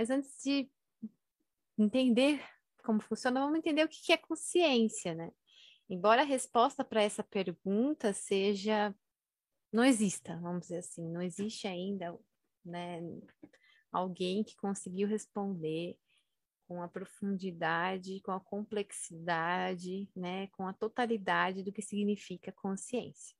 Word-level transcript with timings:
Mas 0.00 0.08
antes 0.08 0.42
de 0.42 0.66
entender 1.76 2.42
como 2.82 3.02
funciona, 3.02 3.38
vamos 3.38 3.58
entender 3.58 3.84
o 3.84 3.88
que 3.88 4.14
é 4.14 4.16
consciência, 4.16 5.14
né? 5.14 5.30
Embora 5.90 6.22
a 6.22 6.24
resposta 6.24 6.82
para 6.82 7.02
essa 7.02 7.22
pergunta 7.22 8.14
seja 8.14 8.94
não 9.70 9.84
exista, 9.84 10.38
vamos 10.38 10.62
dizer 10.62 10.78
assim, 10.78 11.06
não 11.06 11.20
existe 11.20 11.68
ainda, 11.68 12.18
né, 12.64 13.02
alguém 13.92 14.42
que 14.42 14.56
conseguiu 14.56 15.06
responder 15.06 15.98
com 16.66 16.82
a 16.82 16.88
profundidade, 16.88 18.22
com 18.22 18.32
a 18.32 18.40
complexidade, 18.40 20.08
né, 20.16 20.46
com 20.46 20.66
a 20.66 20.72
totalidade 20.72 21.62
do 21.62 21.70
que 21.70 21.82
significa 21.82 22.50
consciência. 22.52 23.36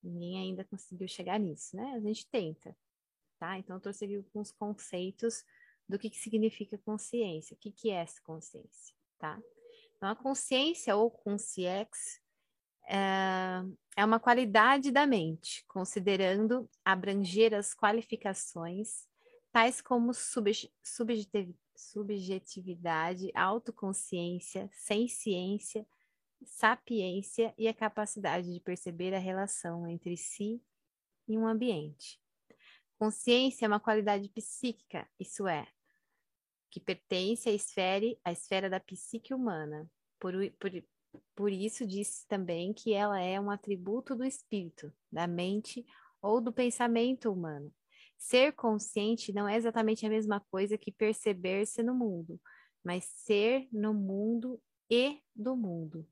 Ninguém 0.00 0.38
ainda 0.38 0.64
conseguiu 0.64 1.08
chegar 1.08 1.40
nisso, 1.40 1.74
né? 1.74 1.94
A 1.94 2.00
gente 2.00 2.28
tenta, 2.30 2.76
tá? 3.40 3.58
Então 3.58 3.74
eu 3.74 3.80
trouxe 3.80 4.04
aqui 4.04 4.14
alguns 4.14 4.52
conceitos 4.52 5.44
do 5.90 5.98
que, 5.98 6.08
que 6.08 6.18
significa 6.18 6.78
consciência, 6.78 7.54
o 7.54 7.58
que, 7.58 7.70
que 7.72 7.90
é 7.90 7.96
essa 7.96 8.20
consciência, 8.22 8.94
tá? 9.18 9.40
Então, 9.96 10.08
a 10.08 10.16
consciência 10.16 10.96
ou 10.96 11.10
consciex 11.10 12.20
é, 12.88 13.62
é 13.96 14.04
uma 14.04 14.18
qualidade 14.18 14.90
da 14.90 15.06
mente, 15.06 15.64
considerando 15.68 16.68
abranger 16.84 17.52
as 17.54 17.74
qualificações 17.74 19.08
tais 19.52 19.80
como 19.82 20.12
subjetividade, 21.74 23.30
autoconsciência, 23.34 24.70
ciência, 24.72 25.86
sapiência 26.44 27.52
e 27.58 27.68
a 27.68 27.74
capacidade 27.74 28.52
de 28.52 28.60
perceber 28.60 29.12
a 29.12 29.18
relação 29.18 29.86
entre 29.88 30.16
si 30.16 30.62
e 31.28 31.36
um 31.36 31.46
ambiente. 31.46 32.20
Consciência 32.98 33.64
é 33.64 33.68
uma 33.68 33.80
qualidade 33.80 34.28
psíquica, 34.28 35.08
isso 35.18 35.48
é, 35.48 35.66
que 36.70 36.80
pertence 36.80 37.48
à 37.48 37.52
esfera, 37.52 38.06
à 38.24 38.32
esfera 38.32 38.70
da 38.70 38.80
psique 38.80 39.34
humana. 39.34 39.90
Por, 40.18 40.34
por, 40.52 40.70
por 41.34 41.52
isso 41.52 41.86
diz 41.86 42.24
também 42.26 42.72
que 42.72 42.92
ela 42.92 43.20
é 43.20 43.40
um 43.40 43.50
atributo 43.50 44.14
do 44.14 44.24
espírito, 44.24 44.92
da 45.10 45.26
mente 45.26 45.84
ou 46.22 46.40
do 46.40 46.52
pensamento 46.52 47.30
humano. 47.32 47.72
Ser 48.16 48.52
consciente 48.52 49.32
não 49.32 49.48
é 49.48 49.56
exatamente 49.56 50.04
a 50.04 50.10
mesma 50.10 50.40
coisa 50.50 50.76
que 50.76 50.92
perceber-se 50.92 51.82
no 51.82 51.94
mundo, 51.94 52.38
mas 52.84 53.04
ser 53.04 53.66
no 53.72 53.94
mundo 53.94 54.60
e 54.90 55.20
do 55.34 55.56
mundo. 55.56 56.06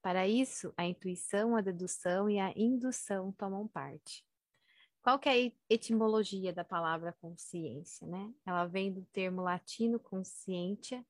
Para 0.00 0.26
isso, 0.26 0.72
a 0.76 0.86
intuição, 0.86 1.54
a 1.54 1.60
dedução 1.60 2.28
e 2.28 2.40
a 2.40 2.52
indução 2.56 3.32
tomam 3.32 3.68
parte. 3.68 4.24
Qual 5.02 5.18
que 5.18 5.28
é 5.28 5.32
a 5.32 5.52
etimologia 5.68 6.52
da 6.52 6.64
palavra 6.64 7.12
consciência, 7.20 8.06
né? 8.06 8.32
Ela 8.46 8.66
vem 8.66 8.92
do 8.92 9.04
termo 9.06 9.42
latino 9.42 9.98
conscientia, 9.98 11.04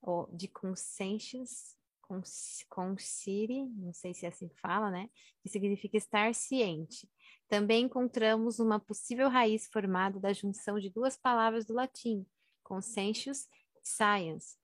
ou 0.00 0.28
de 0.32 0.46
conscientius, 0.46 1.76
conscire, 2.68 3.64
não 3.64 3.92
sei 3.92 4.14
se 4.14 4.26
é 4.26 4.28
assim 4.28 4.48
que 4.48 4.60
fala, 4.60 4.90
né? 4.90 5.10
Que 5.42 5.48
significa 5.48 5.96
estar 5.96 6.34
ciente. 6.34 7.10
Também 7.48 7.84
encontramos 7.84 8.60
uma 8.60 8.78
possível 8.78 9.28
raiz 9.28 9.66
formada 9.66 10.20
da 10.20 10.32
junção 10.32 10.78
de 10.78 10.90
duas 10.90 11.16
palavras 11.16 11.64
do 11.64 11.74
latim, 11.74 12.24
conscientius 12.62 13.48
e 13.74 13.88
science. 13.88 14.56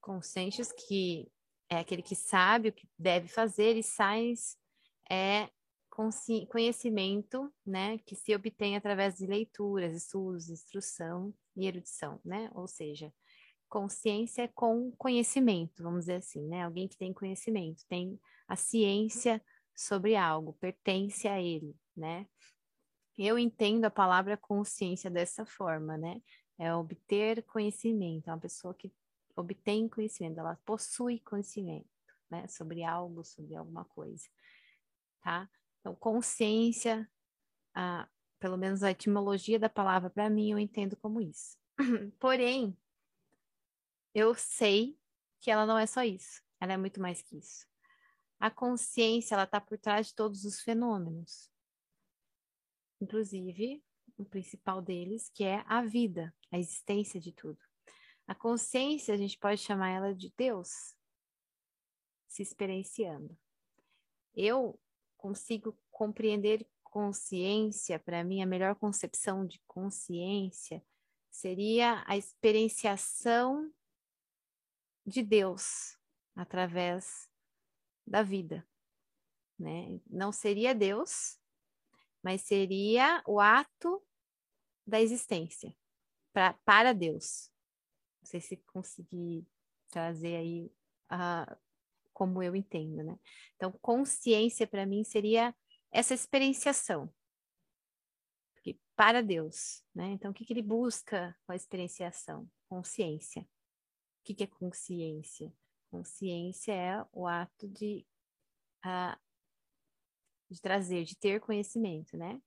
Conscientius, 0.00 0.72
que 0.72 1.30
é 1.68 1.78
aquele 1.78 2.02
que 2.02 2.14
sabe 2.14 2.68
o 2.68 2.72
que 2.72 2.88
deve 2.98 3.28
fazer, 3.28 3.76
e 3.76 3.82
science 3.82 4.56
é 5.10 5.50
conhecimento, 6.48 7.52
né, 7.64 7.98
que 7.98 8.16
se 8.16 8.34
obtém 8.34 8.76
através 8.76 9.16
de 9.16 9.26
leituras, 9.26 9.94
estudos, 9.94 10.48
instrução 10.48 11.32
e 11.56 11.66
erudição, 11.66 12.20
né? 12.24 12.50
Ou 12.54 12.66
seja, 12.66 13.12
consciência 13.68 14.48
com 14.54 14.92
conhecimento, 14.92 15.82
vamos 15.82 16.00
dizer 16.00 16.16
assim, 16.16 16.46
né? 16.48 16.64
Alguém 16.64 16.88
que 16.88 16.96
tem 16.96 17.12
conhecimento, 17.12 17.84
tem 17.88 18.20
a 18.48 18.56
ciência 18.56 19.42
sobre 19.74 20.16
algo, 20.16 20.52
pertence 20.54 21.26
a 21.28 21.40
ele, 21.40 21.76
né? 21.96 22.26
Eu 23.16 23.38
entendo 23.38 23.84
a 23.84 23.90
palavra 23.90 24.36
consciência 24.36 25.10
dessa 25.10 25.44
forma, 25.44 25.96
né? 25.96 26.20
É 26.58 26.74
obter 26.74 27.42
conhecimento, 27.44 28.28
é 28.28 28.32
uma 28.32 28.40
pessoa 28.40 28.74
que 28.74 28.92
obtém 29.36 29.88
conhecimento, 29.88 30.38
ela 30.38 30.58
possui 30.64 31.20
conhecimento, 31.20 31.88
né? 32.30 32.46
Sobre 32.48 32.82
algo, 32.82 33.24
sobre 33.24 33.54
alguma 33.54 33.84
coisa, 33.84 34.28
tá? 35.20 35.48
Então, 35.84 35.94
consciência, 35.94 37.06
pelo 38.40 38.56
menos 38.56 38.82
a 38.82 38.90
etimologia 38.90 39.58
da 39.58 39.68
palavra 39.68 40.08
para 40.08 40.30
mim, 40.30 40.50
eu 40.50 40.58
entendo 40.58 40.96
como 40.96 41.20
isso. 41.20 41.58
Porém, 42.18 42.74
eu 44.14 44.34
sei 44.34 44.98
que 45.40 45.50
ela 45.50 45.66
não 45.66 45.76
é 45.76 45.84
só 45.84 46.02
isso, 46.02 46.42
ela 46.58 46.72
é 46.72 46.78
muito 46.78 47.02
mais 47.02 47.20
que 47.20 47.36
isso. 47.36 47.66
A 48.40 48.50
consciência, 48.50 49.34
ela 49.34 49.44
está 49.44 49.60
por 49.60 49.76
trás 49.76 50.06
de 50.06 50.14
todos 50.14 50.46
os 50.46 50.58
fenômenos. 50.62 51.50
Inclusive, 52.98 53.84
o 54.16 54.24
principal 54.24 54.80
deles, 54.80 55.28
que 55.34 55.44
é 55.44 55.62
a 55.66 55.82
vida, 55.82 56.34
a 56.50 56.58
existência 56.58 57.20
de 57.20 57.30
tudo. 57.30 57.58
A 58.26 58.34
consciência, 58.34 59.12
a 59.12 59.18
gente 59.18 59.38
pode 59.38 59.60
chamar 59.60 59.90
ela 59.90 60.14
de 60.14 60.32
Deus 60.34 60.96
se 62.26 62.42
experienciando. 62.42 63.36
Eu 64.34 64.80
consigo 65.24 65.74
compreender 65.90 66.68
consciência, 66.82 67.98
para 67.98 68.22
mim, 68.22 68.42
a 68.42 68.46
melhor 68.46 68.74
concepção 68.74 69.46
de 69.46 69.58
consciência 69.66 70.84
seria 71.30 72.04
a 72.06 72.14
experienciação 72.14 73.72
de 75.06 75.22
Deus 75.22 75.98
através 76.36 77.26
da 78.06 78.22
vida, 78.22 78.68
né? 79.58 79.98
Não 80.10 80.30
seria 80.30 80.74
Deus, 80.74 81.40
mas 82.22 82.42
seria 82.42 83.22
o 83.26 83.40
ato 83.40 84.06
da 84.86 85.00
existência 85.00 85.74
pra, 86.34 86.52
para 86.66 86.92
Deus. 86.92 87.50
Não 88.20 88.26
sei 88.26 88.42
se 88.42 88.58
consegui 88.58 89.48
trazer 89.88 90.36
aí 90.36 90.70
a, 91.08 91.56
como 92.14 92.42
eu 92.42 92.54
entendo, 92.54 93.02
né? 93.02 93.18
Então, 93.56 93.72
consciência 93.82 94.66
para 94.66 94.86
mim 94.86 95.04
seria 95.04 95.54
essa 95.92 96.14
experienciação. 96.14 97.12
Porque 98.54 98.78
para 98.96 99.22
Deus, 99.22 99.84
né? 99.94 100.12
Então, 100.12 100.30
o 100.30 100.34
que, 100.34 100.44
que 100.44 100.52
ele 100.52 100.62
busca 100.62 101.36
com 101.44 101.52
a 101.52 101.56
experienciação? 101.56 102.48
Consciência. 102.68 103.42
O 103.42 104.24
que, 104.24 104.34
que 104.34 104.44
é 104.44 104.46
consciência? 104.46 105.52
Consciência 105.90 106.72
é 106.72 107.06
o 107.12 107.26
ato 107.26 107.68
de, 107.68 108.06
uh, 108.86 109.20
de 110.50 110.60
trazer, 110.60 111.04
de 111.04 111.16
ter 111.18 111.40
conhecimento, 111.40 112.16
né? 112.16 112.40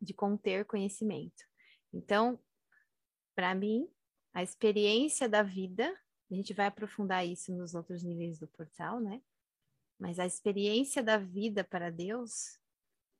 De 0.00 0.12
conter 0.12 0.64
conhecimento. 0.64 1.44
Então, 1.92 2.42
para 3.34 3.54
mim, 3.54 3.86
a 4.34 4.42
experiência 4.42 5.28
da 5.28 5.42
vida 5.42 5.94
a 6.32 6.34
gente 6.34 6.54
vai 6.54 6.66
aprofundar 6.66 7.26
isso 7.26 7.52
nos 7.52 7.74
outros 7.74 8.02
níveis 8.02 8.38
do 8.38 8.48
portal, 8.48 8.98
né? 8.98 9.20
Mas 9.98 10.18
a 10.18 10.24
experiência 10.24 11.02
da 11.02 11.18
vida 11.18 11.62
para 11.62 11.90
Deus 11.90 12.58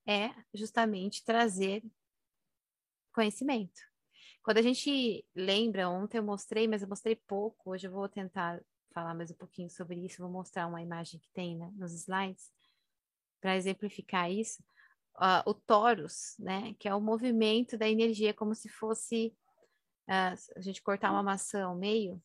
é 0.06 0.30
justamente 0.54 1.22
trazer 1.22 1.84
conhecimento. 3.12 3.80
Quando 4.42 4.58
a 4.58 4.62
gente 4.62 5.24
lembra, 5.34 5.88
ontem 5.88 6.18
eu 6.18 6.24
mostrei, 6.24 6.66
mas 6.66 6.82
eu 6.82 6.88
mostrei 6.88 7.14
pouco, 7.14 7.70
hoje 7.70 7.86
eu 7.86 7.92
vou 7.92 8.08
tentar 8.08 8.60
falar 8.92 9.14
mais 9.14 9.31
um 9.31 9.34
pouquinho 9.34 9.69
sobre 9.69 10.04
isso, 10.04 10.22
vou 10.22 10.31
mostrar 10.31 10.66
uma 10.66 10.82
imagem 10.82 11.20
que 11.20 11.28
tem 11.32 11.56
né, 11.56 11.70
nos 11.76 11.92
slides, 11.92 12.50
para 13.40 13.56
exemplificar 13.56 14.31
isso. 14.31 14.62
Uh, 15.16 15.50
o 15.50 15.52
torus, 15.52 16.34
né, 16.38 16.75
que 16.78 16.88
é 16.88 16.94
o 16.94 17.00
movimento 17.00 17.76
da 17.76 17.87
energia, 17.87 18.32
como 18.32 18.54
se 18.54 18.69
fosse 18.70 19.37
uh, 20.08 20.56
a 20.56 20.60
gente 20.60 20.82
cortar 20.82 21.10
uma 21.10 21.22
maçã 21.22 21.64
ao 21.64 21.76
meio, 21.76 22.20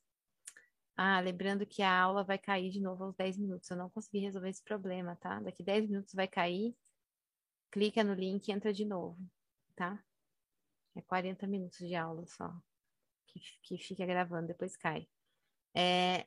ah, 0.98 1.20
lembrando 1.20 1.64
que 1.66 1.84
a 1.84 2.02
aula 2.02 2.24
vai 2.24 2.40
cair 2.40 2.72
de 2.72 2.82
novo 2.82 3.04
aos 3.04 3.16
10 3.16 3.38
minutos. 3.38 3.70
Eu 3.70 3.78
não 3.78 3.90
consegui 3.90 4.18
resolver 4.18 4.50
esse 4.50 4.64
problema, 4.64 5.16
tá? 5.16 5.40
Daqui 5.40 5.64
10 5.64 5.88
minutos 5.88 6.14
vai 6.16 6.28
cair. 6.28 6.76
Clica 7.70 8.04
no 8.04 8.16
link 8.16 8.48
e 8.48 8.52
entra 8.52 8.74
de 8.74 8.84
novo, 8.84 9.18
tá? 9.76 10.04
É 10.96 11.02
40 11.02 11.46
minutos 11.46 11.78
de 11.78 11.94
aula 11.94 12.26
só. 12.26 12.52
Que, 13.28 13.40
que 13.62 13.78
fica 13.78 14.06
gravando, 14.08 14.48
depois 14.48 14.76
cai. 14.76 15.08
É, 15.76 16.26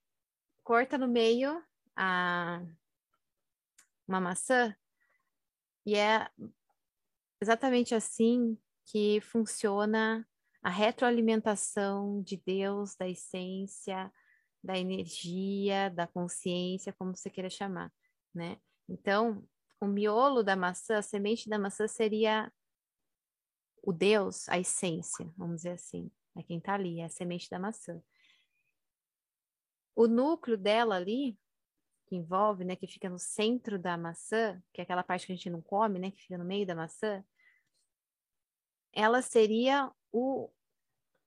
corta 0.63 0.97
no 0.97 1.09
meio 1.09 1.61
a, 1.97 2.63
uma 4.07 4.21
maçã 4.21 4.77
e 5.85 5.97
é 5.97 6.31
exatamente 7.41 7.95
assim 7.95 8.57
que 8.85 9.21
funciona 9.21 10.25
a 10.63 10.71
retroalimentação 10.71 12.23
de 12.23 12.37
Deus, 12.37 12.95
da 12.95 13.09
essência, 13.09 14.13
da 14.63 14.79
energia, 14.79 15.91
da 15.91 16.07
consciência, 16.07 16.93
como 16.93 17.17
você 17.17 17.31
queira 17.31 17.49
chamar, 17.51 17.93
né? 18.35 18.61
Então, 18.89 19.47
o 19.81 19.87
miolo 19.87 20.43
da 20.43 20.55
maçã, 20.55 20.99
a 20.99 21.03
semente 21.03 21.49
da 21.49 21.59
maçã 21.59 21.89
seria 21.89 22.53
o 23.83 23.93
Deus, 23.93 24.49
a 24.49 24.59
essência, 24.59 25.33
vamos 25.37 25.57
dizer 25.57 25.73
assim, 25.73 26.11
É 26.37 26.43
quem 26.43 26.59
está 26.59 26.75
ali, 26.75 27.01
é 27.01 27.05
a 27.07 27.09
semente 27.09 27.49
da 27.49 27.59
maçã. 27.59 28.01
O 29.97 30.07
núcleo 30.07 30.57
dela 30.57 30.97
ali, 30.97 31.39
que 32.07 32.17
envolve, 32.17 32.65
né, 32.65 32.77
que 32.77 32.87
fica 32.87 33.09
no 33.09 33.19
centro 33.19 33.79
da 33.79 33.97
maçã, 33.97 34.63
que 34.73 34.81
é 34.81 34.85
aquela 34.85 35.03
parte 35.03 35.27
que 35.27 35.33
a 35.33 35.37
gente 35.37 35.51
não 35.51 35.63
come, 35.63 35.99
né, 35.99 36.11
que 36.11 36.23
fica 36.23 36.37
no 36.37 36.45
meio 36.45 36.67
da 36.67 36.75
maçã, 36.75 37.25
ela 38.93 39.23
seria 39.23 39.91
o, 40.13 40.51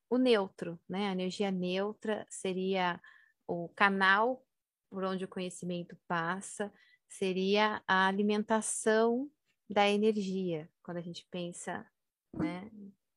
o 0.10 0.18
neutro, 0.18 0.80
né? 0.88 1.10
A 1.10 1.12
energia 1.14 1.50
neutra 1.50 2.26
seria 2.30 3.02
o 3.48 3.70
canal 3.70 4.46
por 4.90 5.04
onde 5.04 5.26
o 5.26 5.28
conhecimento 5.28 5.98
passa, 6.08 6.72
seria 7.10 7.82
a 7.88 8.08
alimentação 8.08 9.28
da 9.68 9.90
energia, 9.90 10.70
quando 10.84 10.98
a 10.98 11.02
gente 11.02 11.28
pensa, 11.32 11.84
né, 12.32 12.70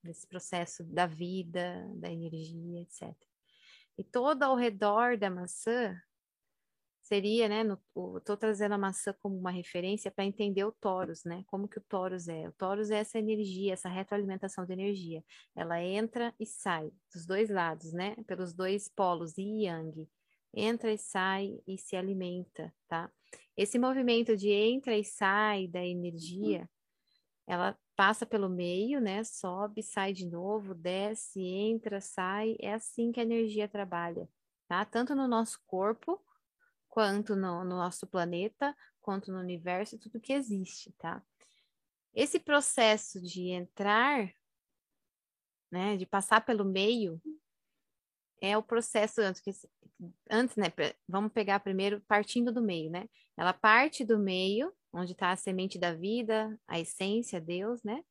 nesse 0.03 0.27
processo 0.27 0.83
da 0.85 1.07
vida, 1.07 1.87
da 1.97 2.11
energia, 2.11 2.81
etc. 2.81 3.15
E 3.99 4.03
todo 4.03 4.43
ao 4.43 4.57
redor 4.57 5.19
da 5.19 5.29
maçã 5.29 6.01
seria, 7.07 7.49
né, 7.49 7.63
estou 8.19 8.37
trazendo 8.37 8.73
a 8.73 8.79
maçã 8.79 9.15
como 9.21 9.39
uma 9.39 9.51
referência 9.53 10.11
para 10.11 10.25
entender 10.25 10.65
o 10.65 10.73
Taurus, 10.73 11.23
né, 11.25 11.45
como 11.47 11.69
que 11.69 11.79
o 11.79 11.85
Taurus 11.89 12.27
é. 12.27 12.49
O 12.49 12.53
Taurus 12.53 12.91
é 12.91 12.99
essa 12.99 13.19
energia, 13.19 13.75
essa 13.75 13.89
retroalimentação 13.89 14.67
de 14.67 14.73
energia. 14.73 15.23
Ela 15.55 15.81
entra 15.81 16.35
e 16.39 16.45
sai 16.45 16.91
dos 17.15 17.25
dois 17.25 17.49
lados, 17.49 17.93
né, 17.93 18.17
pelos 18.27 18.53
dois 18.53 18.89
polos, 18.89 19.39
yin 19.39 19.61
e 19.61 19.67
yang. 19.67 20.09
Entra 20.53 20.93
e 20.93 20.99
sai 20.99 21.57
e 21.67 21.79
se 21.79 21.95
alimenta, 21.95 22.75
tá? 22.89 23.11
Esse 23.57 23.79
movimento 23.79 24.37
de 24.37 24.51
entra 24.51 24.97
e 24.97 25.05
sai 25.05 25.69
da 25.69 25.85
energia, 25.85 26.69
ela 27.47 27.79
passa 27.95 28.27
pelo 28.27 28.49
meio, 28.49 29.01
né, 29.01 29.23
sobe, 29.23 29.81
sai 29.81 30.13
de 30.13 30.27
novo, 30.29 30.75
desce, 30.75 31.41
entra, 31.41 32.01
sai, 32.01 32.57
é 32.61 32.75
assim 32.75 33.13
que 33.13 33.21
a 33.21 33.23
energia 33.23 33.69
trabalha, 33.69 34.29
tá? 34.67 34.85
Tanto 34.85 35.15
no 35.15 35.29
nosso 35.29 35.61
corpo, 35.67 36.21
quanto 36.97 37.37
no, 37.37 37.63
no 37.63 37.77
nosso 37.77 38.07
planeta, 38.07 38.75
quanto 39.03 39.31
no 39.31 39.39
universo, 39.39 39.99
tudo 39.99 40.19
que 40.19 40.33
existe, 40.33 40.93
tá? 40.93 41.23
Esse 42.15 42.41
processo 42.41 43.21
de 43.21 43.51
entrar, 43.51 44.33
né, 45.71 45.99
de 45.99 46.07
passar 46.07 46.41
pelo 46.41 46.65
meio, 46.65 47.21
é 48.41 48.57
o 48.57 48.63
processo 48.63 49.21
antes, 49.21 49.67
antes, 50.31 50.57
né, 50.57 50.73
vamos 51.07 51.31
pegar 51.35 51.61
primeiro 51.61 52.01
partindo 52.09 52.51
do 52.51 52.63
meio, 52.63 52.91
né? 52.91 53.07
Ela 53.37 53.53
parte 53.53 54.03
do 54.03 54.19
meio, 54.19 54.73
onde 54.91 55.13
está 55.13 55.33
a 55.33 55.37
semente 55.37 55.79
da 55.79 55.93
vida, 55.93 56.59
a 56.67 56.81
essência, 56.81 57.39
Deus, 57.39 57.83
né? 57.83 58.03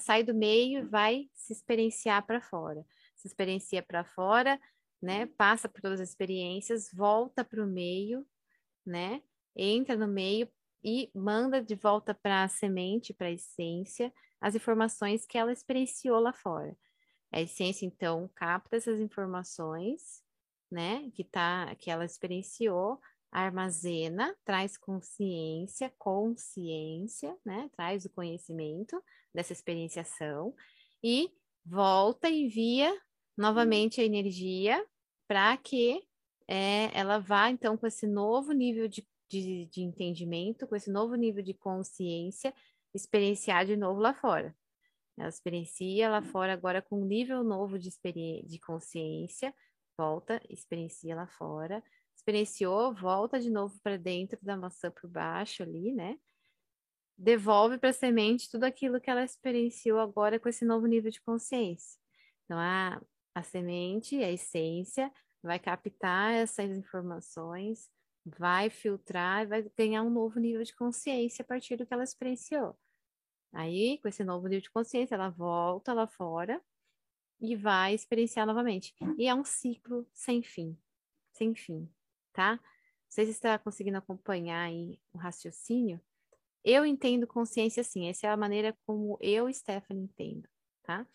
Sai 0.00 0.24
do 0.24 0.34
meio 0.34 0.80
e 0.80 0.88
vai 0.88 1.30
se 1.32 1.52
experienciar 1.52 2.26
para 2.26 2.40
fora. 2.40 2.84
Se 3.14 3.28
experiencia 3.28 3.84
para 3.84 4.02
fora, 4.04 4.60
né? 5.04 5.26
Passa 5.26 5.68
por 5.68 5.80
todas 5.80 6.00
as 6.00 6.08
experiências, 6.08 6.90
volta 6.92 7.44
para 7.44 7.62
o 7.62 7.66
meio, 7.66 8.26
né? 8.84 9.22
Entra 9.54 9.96
no 9.96 10.08
meio 10.08 10.48
e 10.82 11.10
manda 11.14 11.62
de 11.62 11.74
volta 11.74 12.14
para 12.14 12.42
a 12.42 12.48
semente, 12.48 13.12
para 13.12 13.28
a 13.28 13.32
essência, 13.32 14.12
as 14.40 14.54
informações 14.54 15.26
que 15.26 15.38
ela 15.38 15.52
experienciou 15.52 16.18
lá 16.18 16.32
fora. 16.32 16.76
A 17.30 17.40
essência, 17.40 17.84
então, 17.86 18.30
capta 18.34 18.76
essas 18.76 18.98
informações, 18.98 20.22
né? 20.70 21.10
Que, 21.14 21.22
tá, 21.22 21.74
que 21.76 21.90
ela 21.90 22.04
experienciou, 22.04 22.98
armazena, 23.30 24.34
traz 24.44 24.78
consciência, 24.78 25.92
consciência, 25.98 27.36
né? 27.44 27.70
Traz 27.76 28.06
o 28.06 28.10
conhecimento 28.10 29.02
dessa 29.34 29.52
experienciação 29.52 30.54
e 31.02 31.30
volta 31.64 32.28
e 32.30 32.44
envia 32.44 32.96
novamente 33.36 34.00
a 34.00 34.04
energia 34.04 34.84
para 35.26 35.56
que 35.56 36.02
é, 36.48 36.90
ela 36.98 37.18
vá, 37.18 37.50
então, 37.50 37.76
com 37.76 37.86
esse 37.86 38.06
novo 38.06 38.52
nível 38.52 38.88
de, 38.88 39.06
de, 39.28 39.66
de 39.66 39.82
entendimento, 39.82 40.66
com 40.66 40.76
esse 40.76 40.90
novo 40.90 41.14
nível 41.14 41.42
de 41.42 41.54
consciência, 41.54 42.54
experienciar 42.94 43.66
de 43.66 43.76
novo 43.76 44.00
lá 44.00 44.14
fora. 44.14 44.54
Ela 45.16 45.28
experiencia 45.28 46.08
lá 46.08 46.22
fora 46.22 46.52
agora 46.52 46.82
com 46.82 47.00
um 47.00 47.04
nível 47.04 47.44
novo 47.44 47.78
de, 47.78 47.90
de 48.44 48.58
consciência, 48.58 49.54
volta, 49.96 50.40
experiencia 50.48 51.14
lá 51.14 51.26
fora, 51.26 51.82
experienciou, 52.16 52.92
volta 52.94 53.38
de 53.38 53.50
novo 53.50 53.78
para 53.82 53.96
dentro 53.96 54.38
da 54.42 54.56
maçã 54.56 54.90
por 54.90 55.08
baixo 55.08 55.62
ali, 55.62 55.92
né? 55.92 56.18
Devolve 57.16 57.78
para 57.78 57.90
a 57.90 57.92
semente 57.92 58.50
tudo 58.50 58.64
aquilo 58.64 59.00
que 59.00 59.08
ela 59.08 59.22
experienciou 59.22 60.00
agora 60.00 60.40
com 60.40 60.48
esse 60.48 60.64
novo 60.64 60.86
nível 60.86 61.12
de 61.12 61.20
consciência. 61.20 62.00
Então, 62.44 62.58
a, 62.58 63.00
a 63.34 63.42
semente, 63.42 64.22
a 64.22 64.30
essência, 64.30 65.12
vai 65.42 65.58
captar 65.58 66.32
essas 66.32 66.70
informações, 66.70 67.90
vai 68.24 68.70
filtrar 68.70 69.42
e 69.42 69.46
vai 69.46 69.62
ganhar 69.76 70.02
um 70.02 70.10
novo 70.10 70.40
nível 70.40 70.62
de 70.62 70.74
consciência 70.74 71.42
a 71.42 71.46
partir 71.46 71.76
do 71.76 71.84
que 71.84 71.92
ela 71.92 72.04
experienciou. 72.04 72.76
Aí, 73.52 73.98
com 73.98 74.08
esse 74.08 74.24
novo 74.24 74.46
nível 74.48 74.62
de 74.62 74.70
consciência, 74.70 75.14
ela 75.14 75.28
volta 75.28 75.92
lá 75.92 76.06
fora 76.06 76.60
e 77.40 77.54
vai 77.54 77.94
experienciar 77.94 78.46
novamente. 78.46 78.94
E 79.18 79.26
é 79.26 79.34
um 79.34 79.44
ciclo 79.44 80.06
sem 80.12 80.42
fim, 80.42 80.76
sem 81.32 81.54
fim, 81.54 81.88
tá? 82.32 82.54
Não 82.54 82.60
sei 83.08 83.26
se 83.26 83.32
está 83.32 83.58
conseguindo 83.58 83.98
acompanhar 83.98 84.64
aí 84.64 84.98
o 85.12 85.18
raciocínio. 85.18 86.00
Eu 86.64 86.86
entendo 86.86 87.26
consciência 87.26 87.82
assim, 87.82 88.08
essa 88.08 88.26
é 88.26 88.30
a 88.30 88.36
maneira 88.36 88.76
como 88.86 89.18
eu, 89.20 89.52
Stephanie, 89.52 90.04
entendo, 90.04 90.48
tá? 90.82 91.06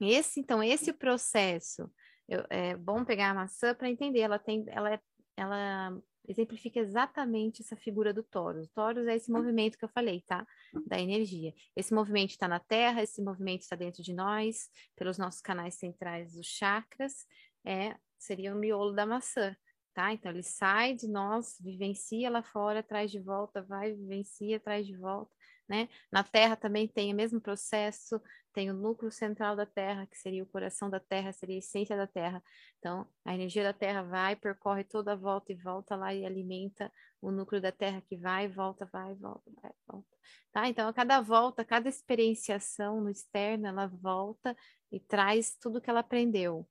Esse, 0.00 0.40
então, 0.40 0.62
esse 0.62 0.92
processo, 0.92 1.90
eu, 2.28 2.44
é 2.50 2.76
bom 2.76 3.04
pegar 3.04 3.30
a 3.30 3.34
maçã 3.34 3.74
para 3.74 3.90
entender, 3.90 4.20
ela 4.20 4.38
tem, 4.38 4.64
ela, 4.68 4.92
é, 4.92 5.00
ela 5.36 5.96
exemplifica 6.26 6.80
exatamente 6.80 7.62
essa 7.62 7.76
figura 7.76 8.12
do 8.12 8.22
Taurus. 8.22 8.66
O 8.66 8.70
Taurus 8.72 9.06
é 9.06 9.14
esse 9.16 9.30
movimento 9.30 9.78
que 9.78 9.84
eu 9.84 9.88
falei, 9.88 10.22
tá? 10.22 10.46
Da 10.86 10.98
energia. 10.98 11.54
Esse 11.76 11.94
movimento 11.94 12.30
está 12.30 12.48
na 12.48 12.58
Terra, 12.58 13.02
esse 13.02 13.22
movimento 13.22 13.62
está 13.62 13.76
dentro 13.76 14.02
de 14.02 14.12
nós, 14.12 14.68
pelos 14.96 15.18
nossos 15.18 15.40
canais 15.40 15.74
centrais 15.74 16.34
dos 16.34 16.46
chakras, 16.46 17.26
é, 17.64 17.96
seria 18.18 18.54
o 18.54 18.58
miolo 18.58 18.92
da 18.92 19.06
maçã, 19.06 19.54
tá? 19.92 20.12
Então 20.12 20.32
ele 20.32 20.42
sai 20.42 20.94
de 20.94 21.08
nós, 21.08 21.56
vivencia 21.60 22.30
lá 22.30 22.42
fora, 22.42 22.82
traz 22.82 23.10
de 23.10 23.20
volta, 23.20 23.62
vai, 23.62 23.92
vivencia, 23.92 24.58
traz 24.58 24.86
de 24.86 24.96
volta 24.96 25.34
né? 25.68 25.88
Na 26.12 26.22
Terra 26.22 26.56
também 26.56 26.86
tem 26.86 27.12
o 27.12 27.16
mesmo 27.16 27.40
processo, 27.40 28.20
tem 28.52 28.70
o 28.70 28.74
núcleo 28.74 29.10
central 29.10 29.56
da 29.56 29.66
Terra, 29.66 30.06
que 30.06 30.16
seria 30.16 30.42
o 30.42 30.46
coração 30.46 30.88
da 30.88 31.00
Terra, 31.00 31.32
seria 31.32 31.56
a 31.56 31.58
essência 31.58 31.96
da 31.96 32.06
Terra. 32.06 32.42
Então, 32.78 33.06
a 33.24 33.34
energia 33.34 33.64
da 33.64 33.72
Terra 33.72 34.02
vai, 34.02 34.36
percorre 34.36 34.84
toda 34.84 35.12
a 35.12 35.16
volta 35.16 35.52
e 35.52 35.56
volta 35.56 35.96
lá 35.96 36.14
e 36.14 36.24
alimenta 36.24 36.92
o 37.20 37.30
núcleo 37.30 37.60
da 37.60 37.72
Terra 37.72 38.00
que 38.02 38.16
vai, 38.16 38.46
volta, 38.46 38.86
vai, 38.86 39.14
volta, 39.14 39.50
vai, 39.60 39.72
volta. 39.86 40.16
Tá? 40.52 40.68
Então, 40.68 40.88
a 40.88 40.92
cada 40.92 41.20
volta, 41.20 41.64
cada 41.64 41.88
experienciação 41.88 43.00
no 43.00 43.10
externo, 43.10 43.66
ela 43.66 43.86
volta 43.86 44.56
e 44.92 45.00
traz 45.00 45.56
tudo 45.56 45.80
que 45.80 45.90
ela 45.90 46.00
aprendeu, 46.00 46.68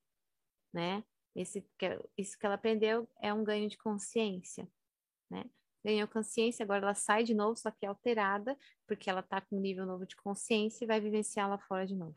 né? 0.74 1.04
Esse, 1.36 1.68
isso 2.18 2.38
que 2.38 2.46
ela 2.46 2.56
aprendeu 2.56 3.10
é 3.20 3.34
um 3.34 3.44
ganho 3.44 3.68
de 3.68 3.78
consciência, 3.78 4.68
né? 5.30 5.44
Ganhou 5.84 6.08
consciência, 6.08 6.63
agora 6.63 6.84
ela 6.84 6.96
sai 6.96 7.24
de 7.24 7.34
novo, 7.34 7.58
só 7.58 7.70
que 7.70 7.86
alterada, 7.86 8.58
porque 8.88 9.10
ela 9.10 9.20
está 9.20 9.42
com 9.42 9.58
um 9.58 9.60
nível 9.60 9.86
novo 9.86 10.06
de 10.06 10.16
consciência 10.16 10.84
e 10.84 10.88
vai 10.88 11.02
vivenciar 11.02 11.50
lá 11.50 11.58
fora 11.58 11.86
de 11.86 11.96
novo. 11.96 12.16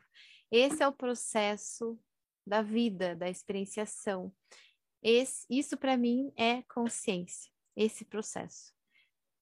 Esse 0.51 0.81
é 0.81 0.87
o 0.87 0.93
processo 0.93 1.99
da 2.45 2.61
vida, 2.61 3.15
da 3.15 3.29
experienciação. 3.29 4.33
Esse, 5.03 5.45
isso 5.49 5.77
para 5.77 5.97
mim 5.97 6.31
é 6.35 6.63
consciência, 6.63 7.51
esse 7.75 8.05
processo. 8.05 8.73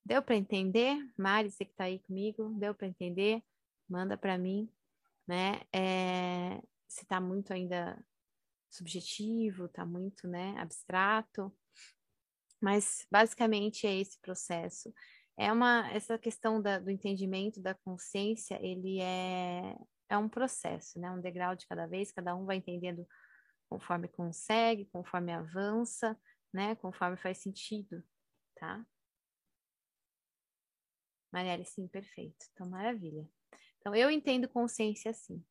Deu 0.03 0.21
para 0.21 0.35
entender? 0.35 0.97
Mari, 1.17 1.51
você 1.51 1.65
que 1.65 1.71
está 1.71 1.85
aí 1.85 1.99
comigo, 1.99 2.49
deu 2.59 2.73
para 2.73 2.87
entender? 2.87 3.43
Manda 3.87 4.17
para 4.17 4.37
mim, 4.37 4.69
né? 5.27 5.61
É, 5.73 6.61
se 6.87 7.03
está 7.03 7.19
muito 7.19 7.53
ainda 7.53 8.03
subjetivo, 8.69 9.65
está 9.65 9.85
muito, 9.85 10.27
né, 10.27 10.55
abstrato, 10.57 11.55
mas 12.61 13.05
basicamente 13.11 13.85
é 13.87 13.99
esse 13.99 14.19
processo. 14.19 14.93
É 15.37 15.51
uma 15.51 15.89
essa 15.91 16.17
questão 16.17 16.61
da, 16.61 16.79
do 16.79 16.89
entendimento 16.89 17.61
da 17.61 17.73
consciência, 17.73 18.59
ele 18.61 19.01
é 19.01 19.75
é 20.07 20.17
um 20.17 20.29
processo, 20.29 20.99
né? 20.99 21.11
Um 21.11 21.19
degrau 21.21 21.55
de 21.55 21.67
cada 21.67 21.87
vez, 21.87 22.11
cada 22.11 22.35
um 22.35 22.45
vai 22.45 22.57
entendendo 22.57 23.07
conforme 23.69 24.07
consegue, 24.07 24.85
conforme 24.85 25.31
avança, 25.33 26.17
né? 26.53 26.75
Conforme 26.75 27.17
faz 27.17 27.39
sentido, 27.39 28.03
tá? 28.55 28.85
Marielle, 31.31 31.65
sim, 31.65 31.87
perfeito. 31.87 32.45
Então, 32.53 32.69
maravilha. 32.69 33.27
Então, 33.79 33.93
eu 33.93 34.09
entendo 34.09 34.47
consciência 34.47 35.11
assim, 35.11 35.43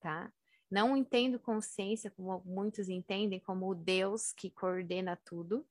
tá? 0.00 0.32
Não 0.70 0.96
entendo 0.96 1.38
consciência 1.38 2.10
como 2.10 2.42
muitos 2.44 2.88
entendem, 2.88 3.38
como 3.40 3.70
o 3.70 3.74
Deus 3.74 4.32
que 4.32 4.50
coordena 4.50 5.16
tudo, 5.24 5.66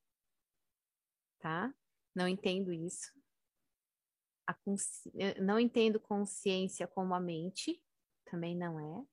tá? 1.43 1.75
Não 2.15 2.25
entendo 2.25 2.71
isso. 2.71 3.11
Consci... 4.63 5.11
Não 5.41 5.59
entendo 5.59 5.99
consciência 5.99 6.87
como 6.87 7.13
a 7.13 7.19
mente, 7.19 7.83
também 8.23 8.55
não 8.55 8.79
é, 8.79 9.05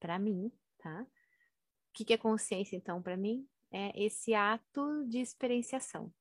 para 0.00 0.18
mim, 0.18 0.50
tá? 0.78 1.02
O 1.02 1.92
que, 1.92 2.04
que 2.04 2.14
é 2.14 2.18
consciência, 2.18 2.76
então, 2.76 3.02
para 3.02 3.16
mim? 3.16 3.46
É 3.70 3.92
esse 4.02 4.32
ato 4.32 5.06
de 5.06 5.18
experienciação, 5.18 6.12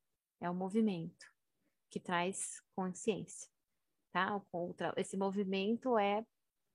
é 0.42 0.50
o 0.50 0.54
movimento 0.54 1.26
que 1.90 2.00
traz 2.00 2.62
consciência, 2.76 3.50
tá? 4.12 4.42
Esse 4.98 5.16
movimento 5.16 5.98
é 5.98 6.26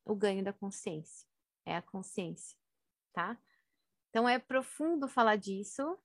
o 0.06 0.14
ganho 0.14 0.42
da 0.42 0.52
consciência, 0.52 1.28
é 1.66 1.76
a 1.76 1.82
consciência, 1.82 2.56
tá? 3.12 3.38
Então 4.08 4.26
é 4.28 4.38
profundo 4.38 5.06
falar 5.06 5.36
disso. 5.36 5.98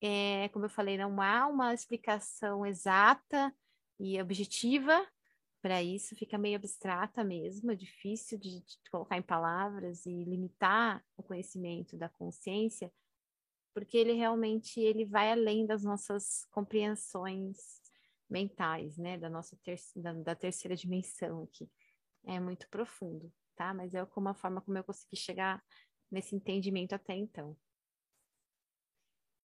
É, 0.00 0.48
como 0.48 0.64
eu 0.64 0.70
falei, 0.70 0.96
não 0.96 1.20
há 1.20 1.46
uma 1.46 1.74
explicação 1.74 2.64
exata 2.64 3.54
e 3.98 4.20
objetiva 4.20 5.06
para 5.60 5.82
isso, 5.82 6.16
fica 6.16 6.38
meio 6.38 6.56
abstrata 6.56 7.22
mesmo, 7.22 7.70
é 7.70 7.74
difícil 7.74 8.38
de, 8.38 8.60
de 8.60 8.90
colocar 8.90 9.18
em 9.18 9.22
palavras 9.22 10.06
e 10.06 10.24
limitar 10.24 11.04
o 11.16 11.22
conhecimento 11.22 11.98
da 11.98 12.08
consciência, 12.08 12.90
porque 13.74 13.98
ele 13.98 14.12
realmente 14.12 14.80
ele 14.80 15.04
vai 15.04 15.30
além 15.30 15.66
das 15.66 15.84
nossas 15.84 16.46
compreensões 16.50 17.80
mentais, 18.28 18.96
né, 18.96 19.18
da 19.18 19.28
nossa 19.28 19.56
ter 19.62 19.78
da, 19.96 20.12
da 20.14 20.34
terceira 20.34 20.74
dimensão 20.74 21.42
aqui. 21.42 21.70
É 22.24 22.38
muito 22.40 22.68
profundo, 22.68 23.32
tá? 23.56 23.74
Mas 23.74 23.94
é 23.94 24.04
como 24.06 24.28
a 24.28 24.34
forma 24.34 24.60
como 24.60 24.78
eu 24.78 24.84
consegui 24.84 25.16
chegar 25.16 25.62
nesse 26.10 26.34
entendimento 26.34 26.94
até 26.94 27.14
então. 27.14 27.56